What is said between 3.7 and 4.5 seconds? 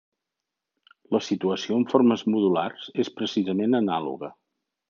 anàloga.